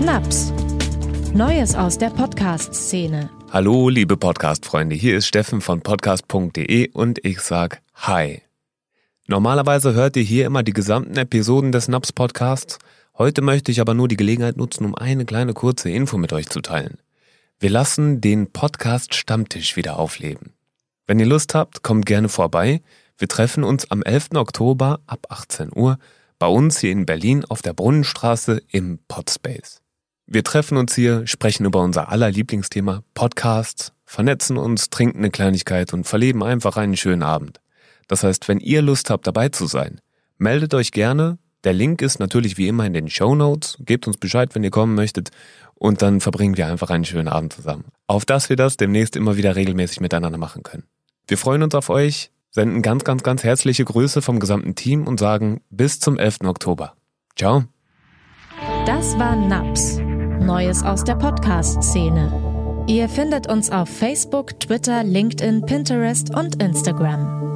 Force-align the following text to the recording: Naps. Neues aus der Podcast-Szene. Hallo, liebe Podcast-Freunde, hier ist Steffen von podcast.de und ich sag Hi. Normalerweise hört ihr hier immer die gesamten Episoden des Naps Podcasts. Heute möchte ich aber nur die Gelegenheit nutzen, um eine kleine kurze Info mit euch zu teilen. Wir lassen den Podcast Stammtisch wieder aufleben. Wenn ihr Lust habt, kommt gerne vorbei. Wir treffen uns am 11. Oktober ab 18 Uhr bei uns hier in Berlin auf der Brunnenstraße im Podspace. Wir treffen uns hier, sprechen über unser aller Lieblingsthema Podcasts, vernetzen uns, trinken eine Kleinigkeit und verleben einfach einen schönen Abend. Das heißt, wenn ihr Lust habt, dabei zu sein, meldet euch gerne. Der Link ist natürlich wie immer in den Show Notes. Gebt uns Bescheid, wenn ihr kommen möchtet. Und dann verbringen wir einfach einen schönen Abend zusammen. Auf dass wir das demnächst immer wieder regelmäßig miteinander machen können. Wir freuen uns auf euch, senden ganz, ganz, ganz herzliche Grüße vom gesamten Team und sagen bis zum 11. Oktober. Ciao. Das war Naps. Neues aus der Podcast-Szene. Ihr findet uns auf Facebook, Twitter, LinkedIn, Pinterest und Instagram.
Naps. 0.00 0.52
Neues 1.34 1.74
aus 1.74 1.98
der 1.98 2.10
Podcast-Szene. 2.10 3.30
Hallo, 3.50 3.88
liebe 3.88 4.16
Podcast-Freunde, 4.16 4.94
hier 4.94 5.16
ist 5.16 5.26
Steffen 5.26 5.60
von 5.60 5.80
podcast.de 5.80 6.92
und 6.92 7.24
ich 7.24 7.40
sag 7.40 7.82
Hi. 7.94 8.42
Normalerweise 9.26 9.94
hört 9.94 10.16
ihr 10.16 10.22
hier 10.22 10.46
immer 10.46 10.62
die 10.62 10.72
gesamten 10.72 11.16
Episoden 11.16 11.72
des 11.72 11.88
Naps 11.88 12.12
Podcasts. 12.12 12.78
Heute 13.18 13.42
möchte 13.42 13.72
ich 13.72 13.80
aber 13.80 13.94
nur 13.94 14.06
die 14.06 14.16
Gelegenheit 14.16 14.56
nutzen, 14.56 14.84
um 14.84 14.94
eine 14.94 15.24
kleine 15.24 15.52
kurze 15.52 15.90
Info 15.90 16.18
mit 16.18 16.32
euch 16.32 16.48
zu 16.48 16.60
teilen. 16.60 16.98
Wir 17.58 17.70
lassen 17.70 18.20
den 18.20 18.52
Podcast 18.52 19.16
Stammtisch 19.16 19.74
wieder 19.74 19.98
aufleben. 19.98 20.52
Wenn 21.08 21.18
ihr 21.18 21.26
Lust 21.26 21.56
habt, 21.56 21.82
kommt 21.82 22.06
gerne 22.06 22.28
vorbei. 22.28 22.82
Wir 23.18 23.26
treffen 23.26 23.64
uns 23.64 23.90
am 23.90 24.04
11. 24.04 24.28
Oktober 24.34 25.00
ab 25.08 25.26
18 25.30 25.70
Uhr 25.74 25.98
bei 26.38 26.46
uns 26.46 26.78
hier 26.78 26.92
in 26.92 27.06
Berlin 27.06 27.44
auf 27.44 27.62
der 27.62 27.72
Brunnenstraße 27.72 28.62
im 28.70 28.98
Podspace. 29.08 29.80
Wir 30.26 30.42
treffen 30.42 30.76
uns 30.76 30.94
hier, 30.94 31.26
sprechen 31.26 31.66
über 31.66 31.82
unser 31.82 32.10
aller 32.10 32.30
Lieblingsthema 32.30 33.02
Podcasts, 33.14 33.92
vernetzen 34.04 34.56
uns, 34.56 34.90
trinken 34.90 35.18
eine 35.18 35.30
Kleinigkeit 35.30 35.92
und 35.92 36.04
verleben 36.04 36.42
einfach 36.42 36.76
einen 36.76 36.96
schönen 36.96 37.22
Abend. 37.22 37.60
Das 38.08 38.22
heißt, 38.22 38.48
wenn 38.48 38.60
ihr 38.60 38.82
Lust 38.82 39.10
habt, 39.10 39.26
dabei 39.26 39.48
zu 39.48 39.66
sein, 39.66 40.00
meldet 40.38 40.74
euch 40.74 40.92
gerne. 40.92 41.38
Der 41.64 41.72
Link 41.72 42.02
ist 42.02 42.20
natürlich 42.20 42.58
wie 42.58 42.68
immer 42.68 42.86
in 42.86 42.92
den 42.92 43.08
Show 43.08 43.34
Notes. 43.34 43.76
Gebt 43.80 44.06
uns 44.06 44.18
Bescheid, 44.18 44.54
wenn 44.54 44.64
ihr 44.64 44.70
kommen 44.70 44.94
möchtet. 44.94 45.30
Und 45.74 46.02
dann 46.02 46.20
verbringen 46.20 46.56
wir 46.56 46.68
einfach 46.68 46.90
einen 46.90 47.04
schönen 47.04 47.28
Abend 47.28 47.52
zusammen. 47.52 47.86
Auf 48.06 48.24
dass 48.24 48.48
wir 48.48 48.56
das 48.56 48.76
demnächst 48.76 49.16
immer 49.16 49.36
wieder 49.36 49.56
regelmäßig 49.56 50.00
miteinander 50.00 50.38
machen 50.38 50.62
können. 50.62 50.84
Wir 51.28 51.38
freuen 51.38 51.62
uns 51.62 51.74
auf 51.74 51.90
euch, 51.90 52.30
senden 52.56 52.80
ganz, 52.80 53.04
ganz, 53.04 53.22
ganz 53.22 53.44
herzliche 53.44 53.84
Grüße 53.84 54.22
vom 54.22 54.40
gesamten 54.40 54.74
Team 54.74 55.06
und 55.06 55.20
sagen 55.20 55.60
bis 55.68 56.00
zum 56.00 56.18
11. 56.18 56.38
Oktober. 56.46 56.94
Ciao. 57.36 57.64
Das 58.86 59.16
war 59.18 59.36
Naps. 59.36 59.98
Neues 60.40 60.82
aus 60.82 61.04
der 61.04 61.16
Podcast-Szene. 61.16 62.84
Ihr 62.88 63.10
findet 63.10 63.46
uns 63.46 63.70
auf 63.70 63.90
Facebook, 63.90 64.58
Twitter, 64.58 65.04
LinkedIn, 65.04 65.66
Pinterest 65.66 66.34
und 66.34 66.62
Instagram. 66.62 67.55